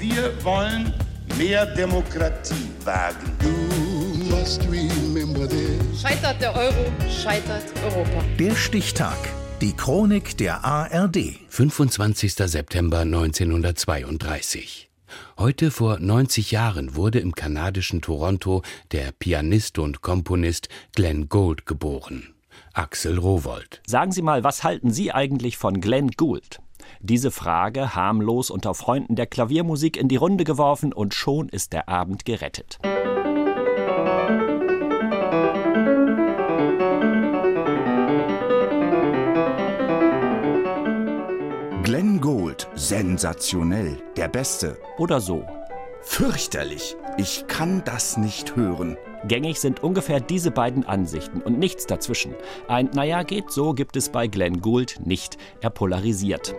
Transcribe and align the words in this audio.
Wir 0.00 0.32
wollen 0.42 0.94
mehr 1.36 1.66
Demokratie 1.66 2.70
wagen. 2.84 3.36
Scheitert 6.00 6.40
der 6.40 6.56
Euro, 6.56 6.90
scheitert 7.10 7.64
Europa. 7.84 8.24
Der 8.38 8.56
Stichtag. 8.56 9.18
Die 9.60 9.74
Chronik 9.76 10.38
der 10.38 10.64
ARD. 10.64 11.34
25. 11.50 12.32
September 12.34 13.00
1932. 13.00 14.88
Heute 15.36 15.70
vor 15.70 15.98
90 15.98 16.50
Jahren 16.50 16.96
wurde 16.96 17.18
im 17.18 17.34
kanadischen 17.34 18.00
Toronto 18.00 18.62
der 18.92 19.12
Pianist 19.12 19.78
und 19.78 20.00
Komponist 20.00 20.70
Glenn 20.96 21.28
Gould 21.28 21.66
geboren. 21.66 22.32
Axel 22.72 23.18
Rowold. 23.18 23.82
Sagen 23.86 24.12
Sie 24.12 24.22
mal, 24.22 24.44
was 24.44 24.64
halten 24.64 24.92
Sie 24.92 25.12
eigentlich 25.12 25.58
von 25.58 25.82
Glenn 25.82 26.12
Gould? 26.12 26.60
Diese 27.00 27.30
Frage 27.30 27.94
harmlos 27.94 28.50
unter 28.50 28.74
Freunden 28.74 29.16
der 29.16 29.26
Klaviermusik 29.26 29.96
in 29.96 30.08
die 30.08 30.16
Runde 30.16 30.44
geworfen 30.44 30.92
und 30.92 31.14
schon 31.14 31.48
ist 31.48 31.72
der 31.72 31.88
Abend 31.88 32.24
gerettet. 32.24 32.78
Glenn 41.82 42.20
Gould, 42.20 42.68
sensationell, 42.74 44.02
der 44.16 44.28
Beste. 44.28 44.78
Oder 44.98 45.20
so. 45.20 45.44
Fürchterlich, 46.02 46.96
ich 47.16 47.46
kann 47.48 47.82
das 47.84 48.16
nicht 48.16 48.54
hören. 48.54 48.96
Gängig 49.26 49.60
sind 49.60 49.82
ungefähr 49.82 50.20
diese 50.20 50.50
beiden 50.50 50.84
Ansichten 50.84 51.42
und 51.42 51.58
nichts 51.58 51.86
dazwischen. 51.86 52.34
Ein 52.68 52.90
Naja, 52.94 53.22
geht 53.22 53.50
so 53.50 53.74
gibt 53.74 53.96
es 53.96 54.08
bei 54.08 54.26
Glenn 54.26 54.60
Gould 54.60 55.00
nicht. 55.04 55.36
Er 55.60 55.70
polarisiert. 55.70 56.54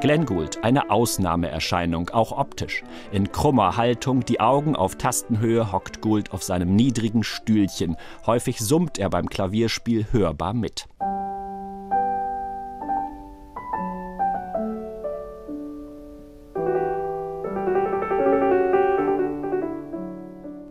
Glenn 0.00 0.26
Gould, 0.26 0.62
eine 0.62 0.90
Ausnahmeerscheinung, 0.90 2.10
auch 2.10 2.32
optisch. 2.32 2.84
In 3.10 3.32
krummer 3.32 3.78
Haltung, 3.78 4.22
die 4.22 4.38
Augen 4.38 4.76
auf 4.76 4.96
Tastenhöhe, 4.96 5.72
hockt 5.72 6.02
Gould 6.02 6.32
auf 6.32 6.42
seinem 6.42 6.76
niedrigen 6.76 7.22
Stühlchen. 7.22 7.96
Häufig 8.26 8.60
summt 8.60 8.98
er 8.98 9.08
beim 9.08 9.30
Klavierspiel 9.30 10.06
hörbar 10.12 10.52
mit. 10.52 10.88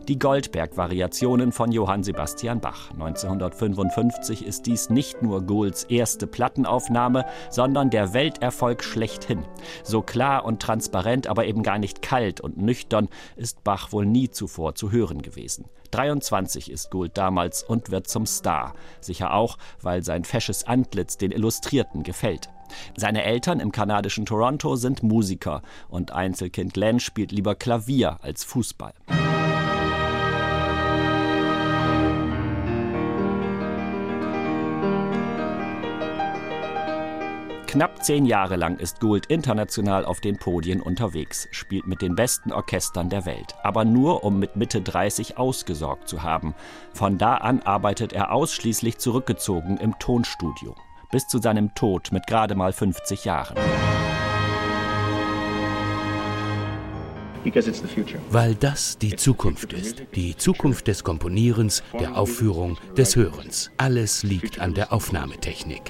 Die 0.10 0.20
Goldberg-Variationen 0.20 1.54
von 1.54 1.72
Johann 1.72 2.04
Sebastian 2.04 2.60
Bach. 2.60 2.92
1955 2.92 4.46
ist 4.46 4.66
dies 4.66 4.90
nicht 4.90 5.22
nur 5.22 5.44
Goulds 5.44 5.86
erste 5.86 6.28
Plattenaufnahme, 6.28 7.26
sondern 7.50 7.90
der 7.90 8.14
Welterfolg 8.14 8.84
schlechthin. 8.84 9.46
So 9.82 10.02
klar 10.02 10.44
und 10.44 10.62
transparent, 10.62 11.28
aber 11.28 11.46
eben 11.46 11.64
gar 11.64 11.80
nicht 11.80 12.02
kalt 12.02 12.42
und 12.42 12.58
nüchtern 12.58 13.08
ist 13.38 13.64
Bach 13.64 13.94
wohl 13.94 14.06
nie 14.06 14.30
zuvor 14.30 14.76
zu 14.76 14.92
hören 14.92 15.22
gewesen. 15.22 15.70
23 15.92 16.70
ist 16.70 16.92
Gould 16.92 17.18
damals 17.18 17.64
und 17.64 17.90
wird 17.90 18.08
zum 18.08 18.26
Star. 18.26 18.74
Sicher 19.00 19.34
auch, 19.34 19.58
weil 19.82 20.04
sein 20.04 20.26
fesches 20.26 20.68
Antlitz 20.68 21.18
den 21.18 21.32
Illustrierten 21.32 22.04
gefällt. 22.04 22.50
Seine 22.98 23.24
Eltern 23.24 23.62
im 23.62 23.72
kanadischen 23.72 24.26
Toronto 24.26 24.76
sind 24.76 25.02
Musiker 25.02 25.62
und 25.88 26.12
Einzelkind 26.12 26.74
Glenn 26.74 27.00
spielt 27.00 27.32
lieber 27.32 27.56
Klavier 27.56 28.18
als 28.22 28.44
Fußball. 28.44 28.94
Knapp 37.74 38.04
zehn 38.04 38.28
Jahre 38.28 38.56
lang 38.56 38.78
ist 38.78 39.00
Gould 39.00 39.26
international 39.26 40.06
auf 40.06 40.22
den 40.22 40.38
Podien 40.38 40.80
unterwegs, 40.80 41.48
spielt 41.50 41.88
mit 41.88 42.04
den 42.04 42.14
besten 42.14 42.52
Orchestern 42.52 43.10
der 43.10 43.26
Welt, 43.26 43.56
aber 43.64 43.84
nur 43.84 44.24
um 44.24 44.38
mit 44.38 44.56
Mitte 44.56 44.80
30 44.80 45.40
ausgesorgt 45.40 46.08
zu 46.08 46.22
haben. 46.22 46.54
Von 46.94 47.18
da 47.18 47.38
an 47.38 47.64
arbeitet 47.64 48.14
er 48.14 48.32
ausschließlich 48.32 49.00
zurückgezogen 49.00 49.78
im 49.78 49.98
Tonstudio. 49.98 50.76
Bis 51.12 51.28
zu 51.28 51.40
seinem 51.40 51.74
Tod 51.74 52.12
mit 52.12 52.28
gerade 52.28 52.54
mal 52.54 52.74
50 52.74 53.26
Jahren. 53.26 53.56
Weil 58.30 58.56
das 58.56 58.98
die 58.98 59.16
Zukunft 59.16 59.74
ist. 59.74 60.04
Die 60.16 60.36
Zukunft 60.36 60.88
des 60.88 61.04
Komponierens, 61.04 61.84
der 62.00 62.18
Aufführung, 62.18 62.78
des 62.98 63.16
Hörens. 63.16 63.72
Alles 63.78 64.24
liegt 64.24 64.60
an 64.60 64.74
der 64.74 64.94
Aufnahmetechnik. 64.94 65.82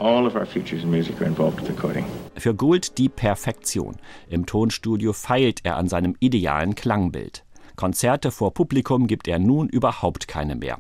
Für 2.35 2.55
Gould 2.55 2.97
die 2.97 3.09
Perfektion. 3.09 3.95
Im 4.29 4.45
Tonstudio 4.45 5.13
feilt 5.13 5.59
er 5.63 5.77
an 5.77 5.87
seinem 5.87 6.15
idealen 6.19 6.75
Klangbild. 6.75 7.43
Konzerte 7.75 8.31
vor 8.31 8.53
Publikum 8.53 9.07
gibt 9.07 9.27
er 9.27 9.39
nun 9.39 9.67
überhaupt 9.67 10.27
keine 10.27 10.55
mehr. 10.55 10.77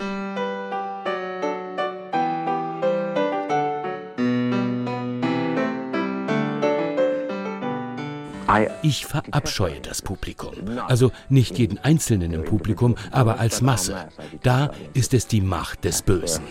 Ich 8.81 9.05
verabscheue 9.05 9.79
das 9.79 10.01
Publikum. 10.01 10.53
Also 10.87 11.11
nicht 11.29 11.57
jeden 11.57 11.77
Einzelnen 11.79 12.33
im 12.33 12.45
Publikum, 12.45 12.95
aber 13.11 13.39
als 13.39 13.61
Masse. 13.61 14.09
Da 14.41 14.71
ist 14.93 15.13
es 15.13 15.27
die 15.27 15.41
Macht 15.41 15.83
des 15.83 16.01
Bösen. 16.01 16.43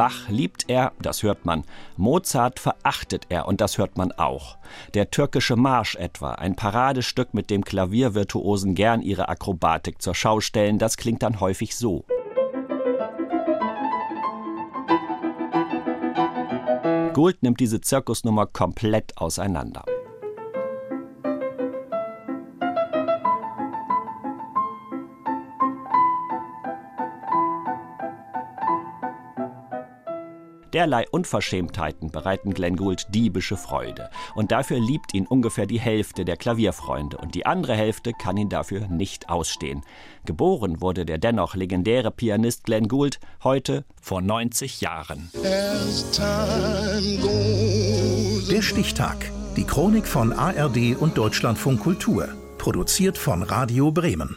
Bach 0.00 0.30
liebt 0.30 0.64
er, 0.68 0.92
das 1.02 1.22
hört 1.22 1.44
man. 1.44 1.64
Mozart 1.98 2.58
verachtet 2.58 3.26
er, 3.28 3.46
und 3.46 3.60
das 3.60 3.76
hört 3.76 3.98
man 3.98 4.12
auch. 4.12 4.56
Der 4.94 5.10
türkische 5.10 5.56
Marsch 5.56 5.94
etwa, 5.96 6.32
ein 6.32 6.56
Paradestück, 6.56 7.34
mit 7.34 7.50
dem 7.50 7.64
Klaviervirtuosen 7.64 8.74
gern 8.74 9.02
ihre 9.02 9.28
Akrobatik 9.28 10.00
zur 10.00 10.14
Schau 10.14 10.40
stellen, 10.40 10.78
das 10.78 10.96
klingt 10.96 11.22
dann 11.22 11.40
häufig 11.40 11.76
so. 11.76 12.06
Gould 17.12 17.42
nimmt 17.42 17.58
diese 17.58 17.80
Zirkusnummer 17.80 18.46
komplett 18.46 19.18
auseinander. 19.18 19.84
Derlei 30.72 31.06
Unverschämtheiten 31.10 32.10
bereiten 32.10 32.54
Glenn 32.54 32.76
Gould 32.76 33.06
diebische 33.10 33.56
Freude. 33.56 34.10
Und 34.34 34.52
dafür 34.52 34.78
liebt 34.78 35.14
ihn 35.14 35.26
ungefähr 35.26 35.66
die 35.66 35.80
Hälfte 35.80 36.24
der 36.24 36.36
Klavierfreunde. 36.36 37.18
Und 37.18 37.34
die 37.34 37.46
andere 37.46 37.74
Hälfte 37.74 38.12
kann 38.12 38.36
ihn 38.36 38.48
dafür 38.48 38.86
nicht 38.88 39.28
ausstehen. 39.28 39.82
Geboren 40.24 40.80
wurde 40.80 41.04
der 41.04 41.18
dennoch 41.18 41.54
legendäre 41.54 42.10
Pianist 42.10 42.64
Glenn 42.64 42.88
Gould 42.88 43.20
heute 43.42 43.84
vor 44.00 44.22
90 44.22 44.80
Jahren. 44.80 45.30
Der 48.50 48.62
Stichtag. 48.62 49.30
Die 49.56 49.64
Chronik 49.64 50.06
von 50.06 50.32
ARD 50.32 50.96
und 50.98 51.18
Deutschlandfunk 51.18 51.80
Kultur. 51.80 52.28
Produziert 52.58 53.18
von 53.18 53.42
Radio 53.42 53.90
Bremen. 53.90 54.36